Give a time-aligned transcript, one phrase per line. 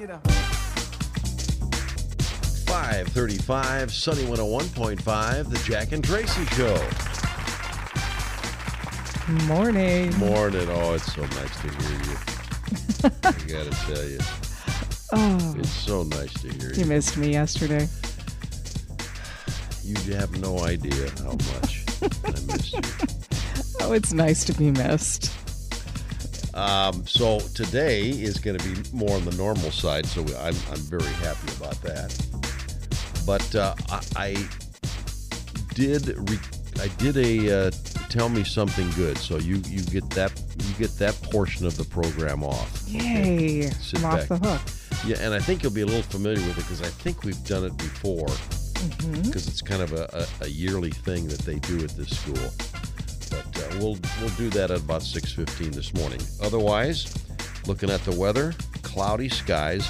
[0.00, 0.26] get up.
[2.66, 6.76] 535, Sunny 101.5, The Jack and Tracy Show.
[9.46, 10.16] Morning.
[10.16, 10.66] Morning.
[10.70, 12.16] Oh, it's so nice to hear you.
[13.04, 14.18] I gotta tell you,
[15.12, 16.86] Oh, it's so nice to hear you you.
[16.86, 17.86] missed me yesterday.
[19.82, 22.80] You have no idea how much I miss you.
[23.82, 25.32] Oh, it's nice to be missed.
[26.54, 30.82] Um, so today is going to be more on the normal side, so I'm, I'm
[30.88, 32.16] very happy about that.
[33.26, 34.48] But uh, I, I
[35.74, 36.38] did re-
[36.80, 37.70] I did a uh,
[38.08, 41.84] tell me something good, so you you get that you get that portion of the
[41.84, 42.88] program off.
[42.88, 43.60] okay?
[43.60, 43.70] Yay.
[43.70, 44.60] Sit I'm off the hook.
[45.06, 47.42] Yeah, and I think you'll be a little familiar with it because I think we've
[47.44, 48.26] done it before.
[48.26, 49.22] Mm-hmm.
[49.22, 52.50] Because it's kind of a, a, a yearly thing that they do at this school.
[53.30, 56.20] But uh, we'll we'll do that at about 6:15 this morning.
[56.42, 57.14] Otherwise,
[57.66, 59.88] looking at the weather, cloudy skies.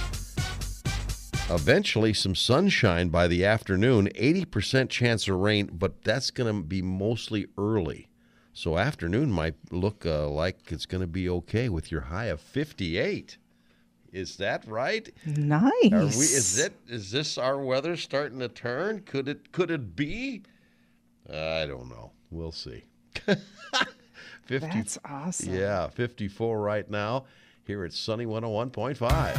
[1.51, 4.09] Eventually, some sunshine by the afternoon.
[4.15, 8.09] 80% chance of rain, but that's going to be mostly early.
[8.53, 12.41] So afternoon might look uh, like it's going to be okay with your high of
[12.41, 13.37] 58.
[14.13, 15.09] Is that right?
[15.25, 15.93] Nice.
[15.93, 16.25] Are we?
[16.25, 16.73] Is it?
[16.89, 19.01] Is this our weather starting to turn?
[19.01, 19.51] Could it?
[19.53, 20.43] Could it be?
[21.29, 22.13] I don't know.
[22.31, 22.85] We'll see.
[24.47, 24.67] Fifty.
[24.69, 25.55] That's awesome.
[25.55, 27.25] Yeah, fifty-four right now.
[27.65, 29.39] Here at Sunny One Hundred One Point Five.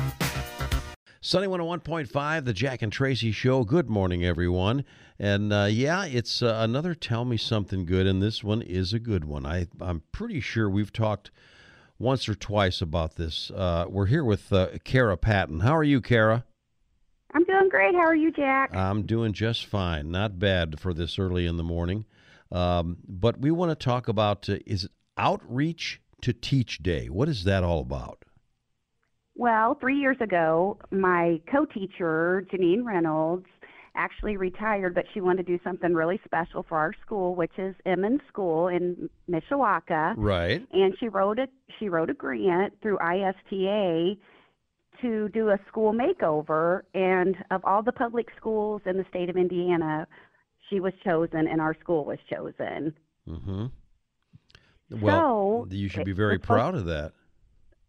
[1.24, 3.64] Sunny 101.5, the Jack and Tracy Show.
[3.64, 4.84] Good morning, everyone.
[5.20, 8.98] And uh, yeah, it's uh, another Tell Me Something Good, and this one is a
[8.98, 9.46] good one.
[9.46, 11.30] I, I'm pretty sure we've talked
[12.00, 13.52] once or twice about this.
[13.52, 15.60] Uh, we're here with uh, Kara Patton.
[15.60, 16.44] How are you, Kara?
[17.36, 17.94] I'm doing great.
[17.94, 18.76] How are you, Jack?
[18.76, 20.10] I'm doing just fine.
[20.10, 22.06] Not bad for this early in the morning.
[22.52, 27.08] Um, but we want to talk about uh, is it Outreach to Teach Day?
[27.08, 28.24] What is that all about?
[29.36, 33.48] Well, three years ago, my co teacher, Janine Reynolds,
[33.96, 37.76] actually retired, but she wanted to do something really special for our school, which is
[37.86, 40.14] Emmons School in Mishawaka.
[40.18, 40.66] Right.
[40.72, 41.48] And she wrote a
[41.80, 44.16] she wrote a grant through ISTA
[45.02, 49.38] to do a school makeover and of all the public schools in the state of
[49.38, 50.08] Indiana,
[50.72, 52.96] she was chosen and our school was chosen.
[53.28, 53.66] Mm-hmm.
[55.00, 57.14] Well, So, you should be very proud of that.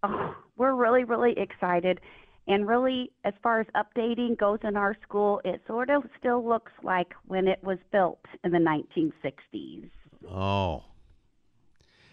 [0.03, 2.01] oh, we're really, really excited.
[2.49, 6.73] And really, as far as updating goes in our school, it sort of still looks
[6.83, 9.89] like when it was built in the 1960s.
[10.29, 10.83] Oh,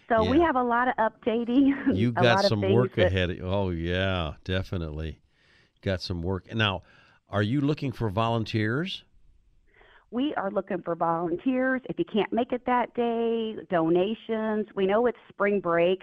[0.08, 1.72] So we have a lot of updating.
[1.94, 3.38] you got some work that- ahead.
[3.42, 5.20] Oh yeah, definitely.
[5.82, 6.52] Got some work.
[6.54, 6.82] Now,
[7.28, 9.04] are you looking for volunteers?
[10.10, 11.82] We are looking for volunteers.
[11.88, 14.66] If you can't make it that day, donations.
[14.74, 16.02] We know it's spring break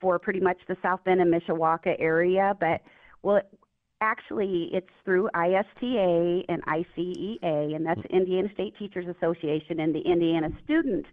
[0.00, 2.82] for pretty much the South Bend and Mishawaka area, but
[3.22, 3.40] well,
[4.02, 10.00] actually, it's through ISTA and ICEA, and that's the Indiana State Teachers Association and the
[10.00, 11.06] Indiana Student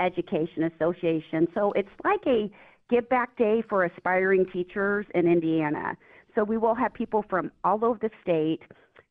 [0.00, 1.46] Education Association.
[1.54, 2.50] So it's like a
[2.90, 5.96] give back day for aspiring teachers in Indiana.
[6.34, 8.60] So we will have people from all over the state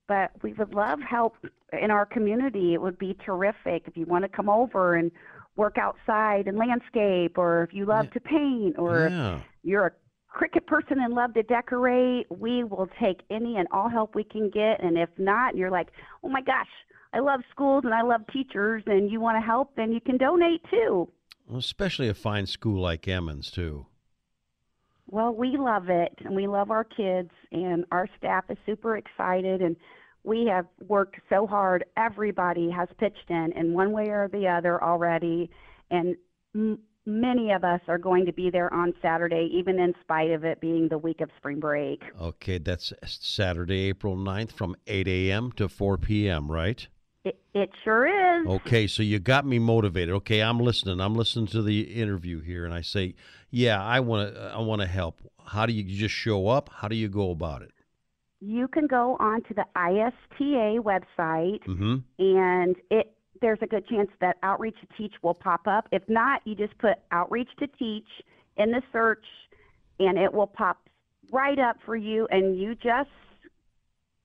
[0.07, 1.35] but we would love help
[1.81, 2.73] in our community.
[2.73, 5.11] It would be terrific if you want to come over and
[5.55, 8.11] work outside and landscape, or if you love Yeah.
[8.11, 9.39] to paint, or yeah.
[9.63, 9.91] you're a
[10.35, 12.25] Cricut person and love to decorate.
[12.31, 14.81] We will take any and all help we can get.
[14.83, 15.89] And if not, you're like,
[16.23, 16.65] oh my gosh,
[17.13, 20.17] I love schools and I love teachers, and you want to help, then you can
[20.17, 21.07] donate too.
[21.47, 23.85] Well, especially a fine school like Emmons too.
[25.07, 29.61] Well, we love it, and we love our kids, and our staff is super excited,
[29.61, 29.75] and
[30.23, 31.83] we have worked so hard.
[31.97, 35.49] Everybody has pitched in in one way or the other already,
[35.91, 36.15] and
[36.55, 40.45] m- many of us are going to be there on Saturday, even in spite of
[40.45, 42.01] it being the week of spring break.
[42.21, 45.51] Okay, that's Saturday, April 9th from 8 a.m.
[45.53, 46.88] to 4 p.m., right?
[47.25, 48.05] It, it sure
[48.41, 48.47] is.
[48.47, 50.13] Okay, so you got me motivated.
[50.15, 50.99] Okay, I'm listening.
[50.99, 53.15] I'm listening to the interview here, and I say,
[53.49, 54.41] "Yeah, I want to.
[54.41, 56.69] I want to help." How do you, you just show up?
[56.69, 57.71] How do you go about it?
[58.41, 61.95] You can go onto the ISTA website, Mm-hmm.
[62.19, 65.87] and it there's a good chance that outreach to teach will pop up.
[65.91, 68.07] If not, you just put outreach to teach
[68.57, 69.25] in the search
[69.99, 70.87] and it will pop
[71.31, 73.09] right up for you and you just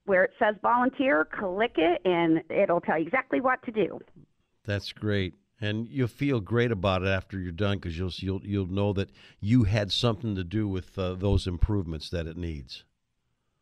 [0.08, 4.00] where it says volunteer, click it and it'll tell you exactly what to do.
[4.64, 8.66] That's great, and you'll feel great about it after you're done because you'll you'll you'll
[8.66, 9.10] know that
[9.40, 12.84] you had something to do with uh, those improvements that it needs.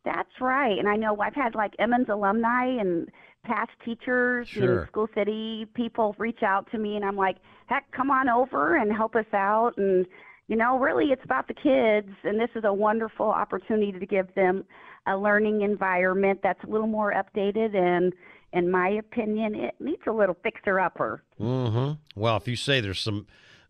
[0.03, 0.77] That's right.
[0.79, 3.09] And I know I've had like Emmons alumni and
[3.43, 4.87] past teachers Sure.
[4.87, 8.95] school city people reach out to me and I'm like, heck, come on over and
[8.95, 9.73] help us out.
[9.77, 10.05] And,
[10.47, 12.15] you know, really it's about the kids.
[12.23, 14.63] And this is a wonderful opportunity to give them
[15.07, 18.13] a learning environment that's a little more updated and
[18.53, 21.23] in my opinion it needs a little fixer upper.
[21.39, 21.93] Mm-hmm.
[22.19, 23.27] Well, if you say there's some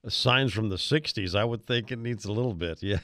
[0.08, 2.80] signs from the 60s, I would think it needs a little bit.
[2.88, 3.00] Yeah.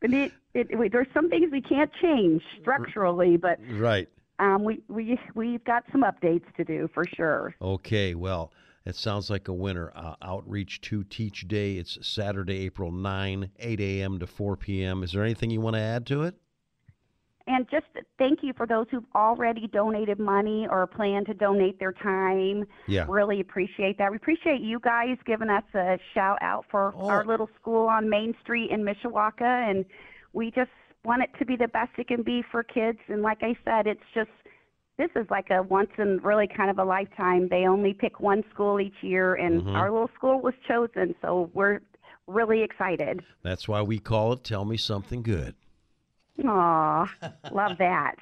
[0.00, 4.08] It, it, there's some things we can't change structurally, but right.
[4.38, 7.56] Um, we we we've got some updates to do for sure.
[7.60, 8.52] Okay, well,
[8.84, 9.92] it sounds like a winner.
[9.96, 11.78] Uh, Outreach to Teach Day.
[11.78, 14.18] It's Saturday, April 9, 8 a.m.
[14.20, 15.02] to 4 p.m.
[15.02, 16.36] Is there anything you want to add to it?
[17.48, 17.86] And just
[18.18, 22.64] thank you for those who've already donated money or plan to donate their time.
[22.86, 23.06] Yeah.
[23.08, 24.10] Really appreciate that.
[24.10, 27.08] We appreciate you guys giving us a shout out for Oh.
[27.08, 29.40] our little school on Main Street in Mishawaka.
[29.70, 29.86] And
[30.34, 30.70] we just
[31.04, 32.98] want it to be the best it can be for kids.
[33.08, 34.30] And like I said, it's just,
[34.98, 37.48] this is like a once in really kind of a lifetime.
[37.48, 39.74] They only pick one school each year, and Mhm.
[39.74, 41.14] our little school was chosen.
[41.22, 41.80] So we're
[42.26, 43.22] really excited.
[43.42, 45.54] That's why we call it Tell Me Something Good.
[46.46, 47.10] Aw,
[47.52, 48.14] love that.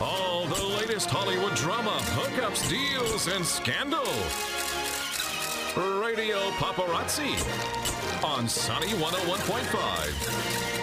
[0.00, 4.06] All the latest Hollywood drama, hookups, deals, and scandal.
[6.02, 7.36] Radio Paparazzi
[8.24, 10.77] on Sunny 101.5.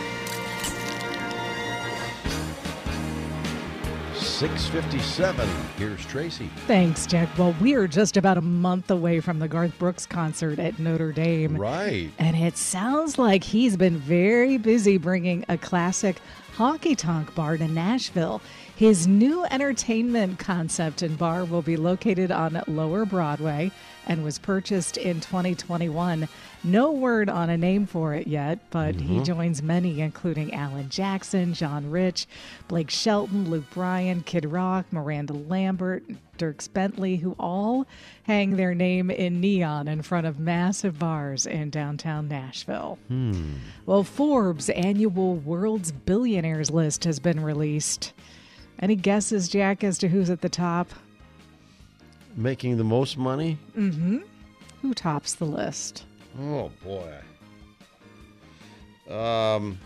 [4.35, 5.47] 657.
[5.77, 6.49] Here's Tracy.
[6.67, 7.29] Thanks, Jack.
[7.37, 11.13] Well, we are just about a month away from the Garth Brooks concert at Notre
[11.13, 11.55] Dame.
[11.55, 12.11] Right.
[12.19, 16.17] And it sounds like he's been very busy bringing a classic
[16.53, 18.41] honky tonk bar to Nashville.
[18.75, 23.71] His new entertainment concept and bar will be located on Lower Broadway
[24.05, 26.27] and was purchased in 2021.
[26.61, 29.23] No word on a name for it yet, but he mm-hmm.
[29.23, 32.27] joins many, including Alan Jackson, John Rich,
[32.67, 36.03] Blake Shelton, Luke Bryan, Kid Rock, Miranda Lambert,
[36.37, 37.87] Dierks Bentley, who all
[38.23, 42.99] hang their name in neon in front of massive bars in downtown Nashville.
[43.07, 43.53] Hmm.
[43.85, 48.11] Well, Forbes' annual World's Billionaires list has been released.
[48.79, 50.89] Any guesses, Jack, as to who's at the top?
[52.35, 53.57] Making the most money?
[53.77, 54.17] Mm hmm.
[54.81, 56.05] Who tops the list?
[56.39, 57.13] Oh, boy.
[59.09, 59.79] Um,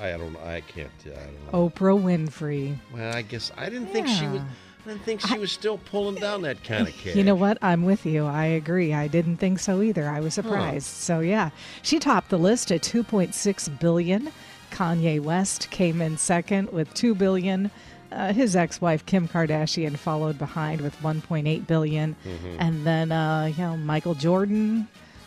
[0.00, 0.90] I don't I can't.
[1.06, 1.68] I don't know.
[1.70, 2.76] Oprah Winfrey.
[2.92, 4.42] Well, I guess I didn't think she was.
[4.84, 7.14] I didn't think she was still pulling down that kind of cash.
[7.16, 7.58] You know what?
[7.60, 8.24] I'm with you.
[8.24, 8.94] I agree.
[8.94, 10.08] I didn't think so either.
[10.08, 10.86] I was surprised.
[10.86, 11.50] So yeah,
[11.82, 14.30] she topped the list at 2.6 billion.
[14.70, 17.70] Kanye West came in second with 2 billion.
[18.12, 22.14] Uh, his ex-wife Kim Kardashian followed behind with 1.8 billion.
[22.58, 24.86] and then uh, you know Michael Jordan,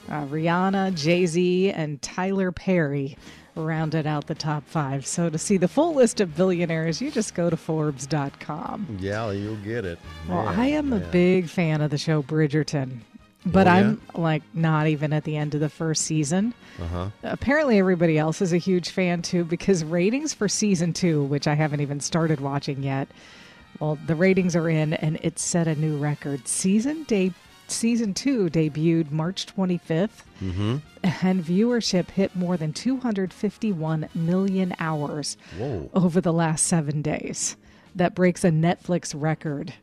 [0.10, 3.18] uh, Rihanna, Jay Z, and Tyler Perry
[3.56, 5.06] rounded out the top five.
[5.06, 8.98] So to see the full list of billionaires, you just go to Forbes.com.
[9.02, 10.00] Yeah, you'll get it.
[10.28, 13.00] Well, Man, I am a big fan of the show Bridgerton,
[13.46, 13.78] but Oh, yeah?
[13.80, 16.54] I'm like not even at the end of the first season.
[16.82, 17.10] Uh-huh.
[17.24, 21.54] Apparently, everybody else is a huge fan too because ratings for season two, which I
[21.56, 23.08] haven't even started watching yet,
[23.80, 26.48] well, the ratings are in and it set a new record.
[26.48, 27.32] Season day.
[27.68, 30.78] Season two debuted March 25th, Mm-hmm.
[31.04, 35.90] and viewership hit more than 251 million hours Whoa.
[35.94, 37.58] over the last seven days.
[37.96, 39.74] That breaks a Netflix record.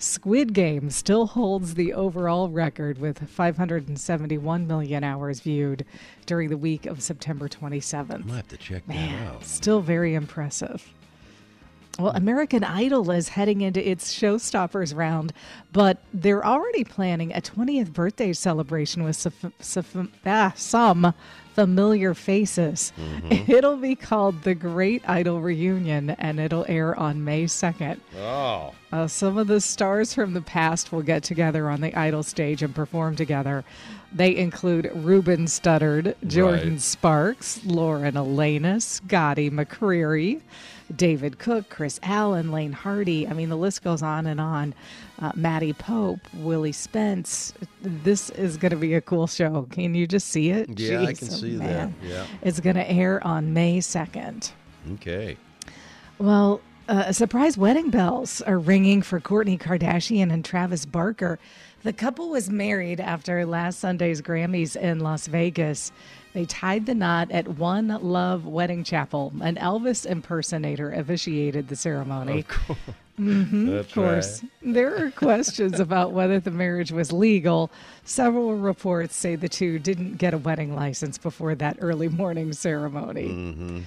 [0.00, 5.84] Squid Game still holds the overall record with 571 million hours viewed
[6.24, 8.14] during the week of September 27th.
[8.14, 9.44] I might have to check that out.
[9.44, 10.90] still very impressive.
[11.98, 15.34] Well, American Idol is heading into its showstoppers round,
[15.70, 21.12] but they're already planning a 20th birthday celebration with some, some, ah, some
[21.54, 22.92] familiar faces.
[23.30, 28.00] It'll be called the Great Idol Reunion, and it'll air on May 2nd.
[28.18, 28.74] Oh.
[28.92, 32.62] Uh, some of the stars from the past will get together on the Idol stage
[32.62, 33.64] and perform together.
[34.12, 36.80] They include Ruben Studdard, Jordin Right.
[36.80, 40.40] Sparks, Lauren Alaina, Scotty McCreery,
[40.96, 43.28] David Cook, Kris Allen, Laine Hardy.
[43.28, 44.74] I mean, the list goes on and on.
[45.20, 47.52] Uh, Maddie Poppe, Willie Spence.
[47.82, 49.66] This is going to be a cool show.
[49.70, 50.78] Can you just see it?
[50.78, 51.90] Yeah, I can oh, see that.
[52.02, 52.26] Yeah.
[52.42, 54.52] It's going to air on May 2nd.
[54.94, 55.36] Okay.
[56.18, 61.38] Well, uh, surprise wedding bells are ringing for Kourtney Kardashian and Travis Barker.
[61.82, 65.92] The couple was married after last Sunday's Grammys in Las Vegas.
[66.32, 69.32] They tied the knot at One Love Wedding Chapel.
[69.42, 72.42] An Elvis impersonator officiated the ceremony.
[72.42, 72.70] That's
[73.18, 77.70] Of course, mm-hmm, there are questions about whether the marriage was legal.
[78.04, 83.28] Several reports say the two didn't get a wedding license before that early morning ceremony.
[83.28, 83.80] Mm-hmm.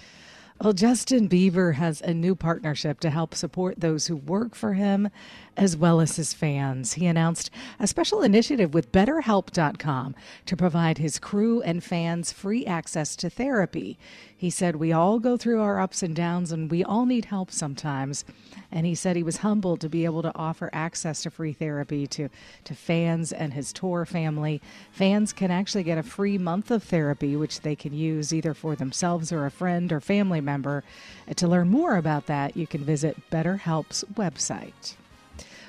[0.63, 5.09] Well, Justin Bieber has a new partnership to help support those who work for him
[5.57, 6.93] as well as his fans.
[6.93, 7.51] He announced
[7.81, 10.15] a special initiative with BetterHelp.com
[10.45, 13.99] to provide his crew and fans free access to therapy.
[14.37, 17.51] He said, We all go through our ups and downs and we all need help
[17.51, 18.23] sometimes.
[18.71, 22.07] And he said he was humbled to be able to offer access to free therapy
[22.07, 22.29] to,
[22.63, 24.61] to fans and his tour family.
[24.91, 28.77] Fans can actually get a free month of therapy, which they can use either for
[28.77, 30.52] themselves or a friend or family member.
[30.61, 34.95] And to learn more about that, you can visit BetterHelp's website.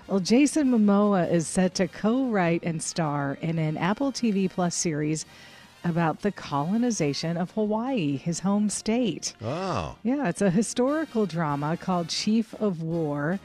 [0.07, 4.75] Well, Jason Momoa is set to co write and star in an Apple TV Plus
[4.75, 5.25] series
[5.83, 9.35] about the colonization of Hawaii, his home state.
[9.43, 13.39] Oh, Yeah, it's a historical drama called Chief of War.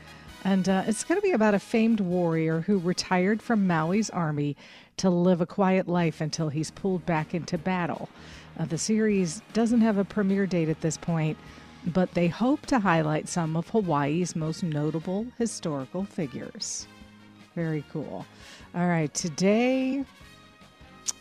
[0.43, 4.55] And uh, it's going to be about a famed warrior who retired from Maui's army
[4.97, 8.09] to live a quiet life until he's pulled back into battle.
[8.57, 11.37] Uh, the series doesn't have a premiere date at this point,
[11.85, 16.87] but they hope to highlight some of Hawaii's most notable historical figures.
[17.55, 18.25] Very cool.
[18.75, 20.05] All right, today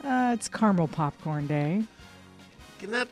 [0.05, 1.85] uh, it's caramel popcorn day.
[2.87, 3.09] not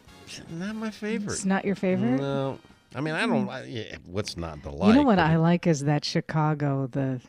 [0.50, 1.32] not my favorite.
[1.32, 2.20] It's not your favorite?
[2.20, 2.58] No,
[2.96, 3.48] I mean I don't.
[3.48, 4.88] I, what's not to like?
[4.88, 7.20] You know what but I like is that Chicago the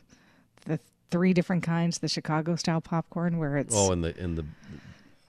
[0.64, 4.44] the three different kinds, the Chicago style popcorn where it's Oh, in the in the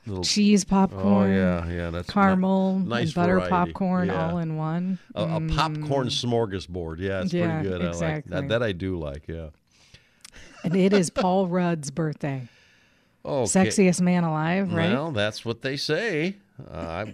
[0.08, 0.24] little.
[0.24, 1.90] cheese Oh popcorn, yeah, yeah.
[1.90, 3.50] That's caramel, nice and butter variety.
[3.52, 4.32] popcorn Yeah.
[4.32, 4.98] all in one.
[5.14, 7.00] A, a popcorn smorgasbord.
[7.00, 7.38] Yeah, it's Mm.
[7.40, 7.82] Yeah, pretty good.
[7.82, 8.32] I like exactly.
[8.32, 8.48] that.
[8.50, 9.28] That I do like.
[9.28, 9.50] Yeah.
[10.64, 12.48] And it is Paul Rudd's birthday.
[13.26, 14.92] Oh, Sexiest man alive, right?
[14.94, 16.38] Well, that's what they say.
[16.72, 17.08] Uh,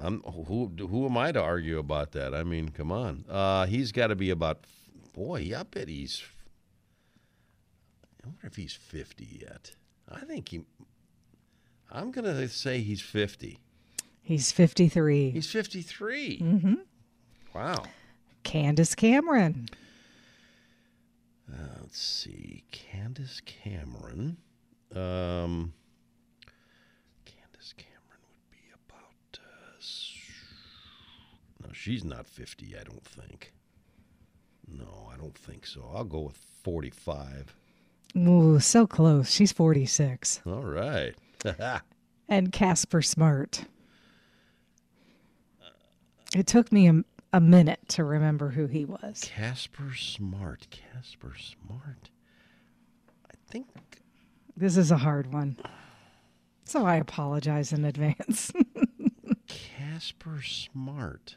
[0.00, 2.34] I'm, who who am I to argue about that?
[2.34, 3.24] I mean, come on.
[3.28, 4.64] Uh, he's got to be about.
[5.12, 6.22] Boy, I bet he's.
[8.22, 9.72] I wonder if he's fifty yet.
[10.08, 10.62] I think he.
[11.90, 13.58] I'm gonna say he's fifty.
[14.28, 15.30] He's 53.
[15.30, 16.38] He's 53.
[16.38, 16.74] Mm-hmm.
[17.54, 17.84] Wow.
[18.42, 19.70] Candace Cameron.
[21.48, 22.64] Let's see.
[22.70, 24.36] Candace Cameron.
[24.94, 25.72] Um,
[27.24, 27.97] Candace Cameron
[31.68, 33.52] no, she's not 50, I don't think.
[34.66, 35.90] No, I don't think so.
[35.94, 37.54] I'll go with 45.
[38.16, 39.30] Ooh, so close.
[39.30, 40.40] She's 46.
[40.46, 41.14] All right.
[42.30, 43.64] And Casper Smart.
[46.36, 49.22] It took me a, a minute to remember who he was.
[49.24, 50.66] Casper Smart.
[50.68, 52.10] Casper Smart.
[53.30, 53.66] I think.
[54.54, 55.56] This is a hard one.
[56.64, 58.52] So I apologize in advance.
[59.46, 61.36] Casper Smart.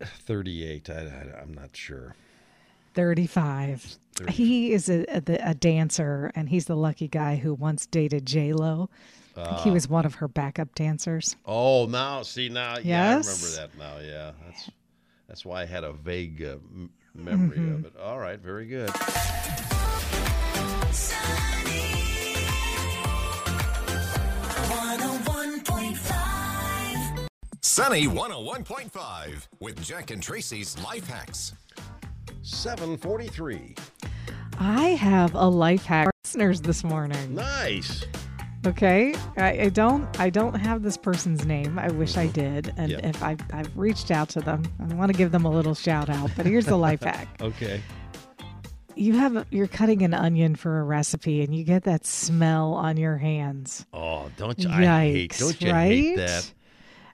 [0.00, 0.90] 38.
[0.90, 2.14] I, I, I'm not sure.
[2.94, 3.96] 35.
[4.28, 8.52] He is a, a, a dancer, and he's the lucky guy who once dated J
[8.54, 8.88] Lo.
[9.62, 11.36] he was one of her backup dancers.
[11.44, 13.98] Oh, now see now, yeah, I remember that now.
[14.02, 14.70] Yeah, that's
[15.28, 16.56] that's why I had a vague uh,
[17.14, 17.74] memory Mm-hmm.
[17.74, 17.92] of it.
[18.02, 18.90] All right, very good.
[27.76, 31.52] Sunny 101.5 with Jack and Tracy's Life Hacks.
[32.40, 33.74] Seven forty-three.
[34.58, 37.34] I have a life hack for listeners this morning.
[37.34, 38.06] Nice.
[38.66, 41.78] Okay, I, I don't I don't have this person's name.
[41.78, 43.04] I wish I did, and Yep.
[43.04, 46.08] if I I've reached out to them, I want to give them a little shout
[46.08, 46.30] out.
[46.34, 47.82] But here's the life hack: Okay.
[48.94, 52.96] you have you're cutting an onion for a recipe, and you get that smell on
[52.96, 53.84] your hands.
[53.92, 54.70] Oh, don't you?
[54.70, 55.30] I hate.
[55.32, 55.38] Yikes!
[55.40, 55.88] Don't you right?
[55.90, 56.52] hate that?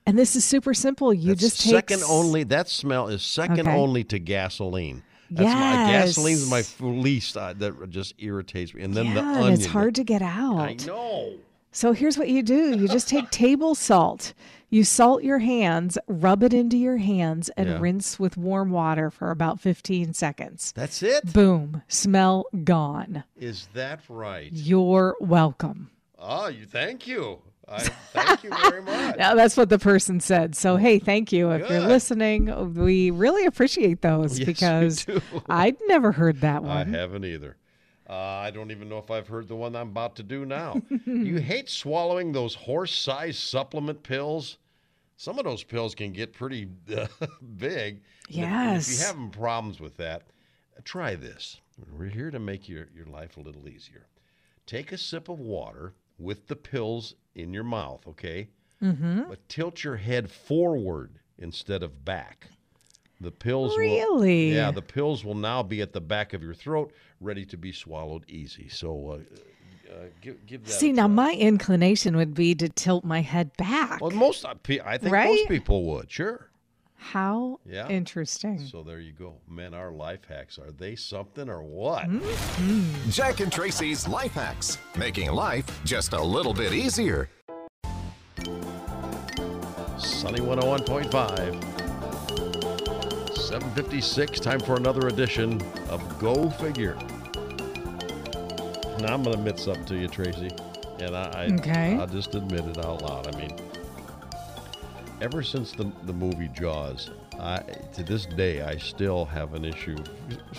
[0.07, 1.15] And this is super simple.
[1.15, 2.43] You That's just take second only.
[2.45, 3.77] That smell is second Okay.
[3.77, 5.03] only to gasoline.
[5.31, 7.37] That's my gasoline is my least.
[7.37, 8.83] Uh, that just irritates me.
[8.83, 9.45] And then the Yeah, onion.
[9.47, 10.59] and it's hard to get out.
[10.59, 11.35] I know.
[11.71, 14.35] So here's what you do you just take table salt.
[14.69, 17.79] You salt your hands, rub it into your hands, and Yeah.
[17.79, 20.73] rinse with warm water for about 15 seconds.
[20.75, 21.33] That's it.
[21.33, 23.25] Boom, smell gone.
[23.39, 24.51] Is that right?
[24.53, 25.91] You're welcome.
[26.19, 26.67] Oh, you.
[26.67, 27.41] Thank you.
[27.69, 27.79] I
[28.13, 29.17] thank you very much.
[29.19, 30.55] Now, that's what the person said.
[30.57, 31.51] So, hey, thank you.
[31.51, 35.07] If you're listening, we really appreciate those Yes, because.
[35.49, 36.95] I'd never heard that one.
[36.95, 37.57] I haven't either.
[38.09, 40.81] Uh, I don't even know if I've heard the one I'm about to do now.
[41.07, 44.59] you hate swallowing those horse-sized supplement pills.
[45.17, 47.07] Some of those pills can get pretty uh,
[47.57, 48.01] big.
[48.29, 49.01] If- If, Yes.
[49.01, 50.23] you having problems with that,
[50.85, 51.61] try this.
[51.97, 54.07] We're here to make your, your life a little easier.
[54.67, 58.49] Take a sip of water with the pills in your mouth, okay?
[58.83, 59.23] Mm-hmm.
[59.29, 62.49] But tilt your head forward instead of back.
[63.21, 64.55] The pills will Really?
[64.55, 67.71] yeah, the pills will now be at the back of your throat, ready to be
[67.73, 68.69] swallowed easy.
[68.69, 70.73] So uh, uh, give, give that.
[70.73, 74.01] See, now my inclination would be to tilt my head back.
[74.01, 75.27] Well, most uh, I think Right?
[75.27, 76.11] most people would.
[76.11, 76.49] Sure.
[77.03, 77.89] How Yeah.
[77.89, 78.59] interesting.
[78.61, 79.35] So there you go.
[79.49, 82.05] Men our life hacks are they something or what?
[82.09, 83.11] Mm-hmm.
[83.11, 87.29] Jack and Tracy's Life Hacks, making life just a little bit easier.
[89.99, 93.37] Sunny 101.5.
[93.37, 94.41] 756.
[94.41, 96.95] Time for another edition of Go Figure.
[99.01, 100.51] Now I'm going to admit something to you, Tracy.
[101.01, 101.97] And I, I, Okay.
[101.99, 103.35] I'll just admit it out loud.
[103.35, 103.57] I mean,
[105.23, 107.61] ever since the, the movie Jaws, I,
[107.95, 109.97] to this day, I still have an issue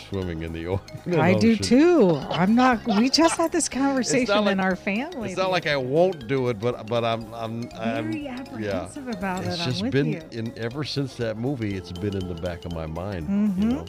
[0.09, 1.19] swimming in the, ocean.
[1.19, 2.15] I do too.
[2.29, 2.85] I'm not.
[2.87, 5.29] We just had this conversation like- in our family.
[5.29, 8.39] It's not like I won't do it, but but I'm I'm, I'm very yeah.
[8.39, 9.65] apprehensive about It's it.
[9.65, 10.21] just I'm with been you.
[10.31, 11.75] in ever since that movie.
[11.75, 13.27] It's been in the back of my mind.
[13.27, 13.61] Mm-hmm.
[13.61, 13.85] You know.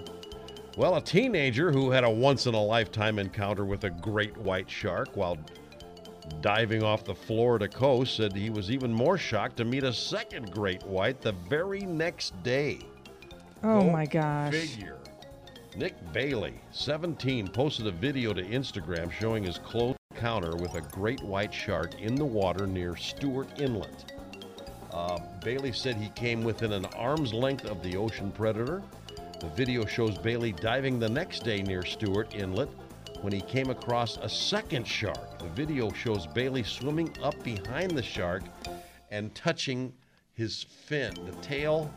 [0.76, 4.68] Well, a teenager who had a once in a lifetime encounter with a great white
[4.68, 5.38] shark while
[6.40, 10.52] diving off the Florida coast said he was even more shocked to meet a second
[10.52, 12.80] great white the very next day.
[13.62, 14.52] oh Go my gosh.
[14.52, 14.98] Figure.
[15.76, 21.20] Nick Bailey, 17, posted a video to Instagram showing his close encounter with a great
[21.22, 24.12] white shark in the water near Stewart Inlet.
[24.92, 28.82] Uh, Bailey said he came within an arm's length of the ocean predator.
[29.40, 32.68] The video shows Bailey diving the next day near Stewart Inlet
[33.22, 35.38] when he came across a second shark.
[35.38, 38.42] The video shows Bailey swimming up behind the shark
[39.10, 39.92] and touching
[40.34, 41.92] his fin, the tail,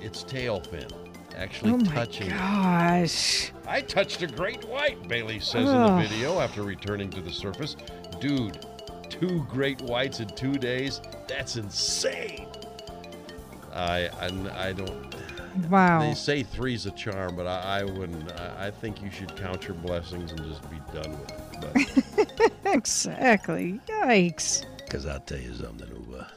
[0.00, 0.88] its tail fin,
[1.36, 2.30] actually Oh my touching it.
[2.30, 3.52] gosh.
[3.66, 7.76] I touched a great white, Bailey says in the video after returning to the surface.
[8.20, 8.64] Dude,
[9.08, 11.00] two great whites in two days?
[11.28, 12.46] That's insane.
[13.72, 15.14] I I, I don't.
[15.70, 16.00] Wow.
[16.00, 18.30] They say three's a charm, but I, I wouldn't.
[18.32, 22.30] I, I think you should count your blessings and just be done with it.
[22.64, 23.80] But Exactly.
[23.88, 24.64] Yikes.
[24.84, 26.30] because I'll tell you something, Uba.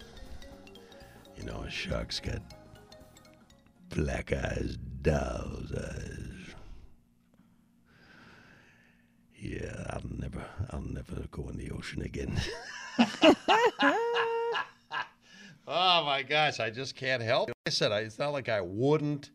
[1.37, 2.41] You know, a shark's got
[3.89, 6.55] black eyes, doll's eyes.
[9.35, 12.39] Yeah, I'll never, I'll never go in the ocean again.
[15.69, 17.49] oh my gosh, I just can't help.
[17.49, 17.53] it.
[17.65, 19.29] Like I said, I, it's not like I wouldn't,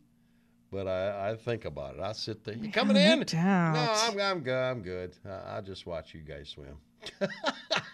[0.71, 2.01] but I, I think about it.
[2.01, 2.55] I sit there.
[2.55, 3.21] You coming in?
[3.21, 3.73] doubt.
[3.73, 4.61] No, I'm, I'm good.
[4.61, 5.15] I'm good.
[5.25, 6.77] I, I'll just watch you guys swim.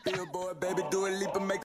[0.05, 1.61] Billboard, baby, do a leap and make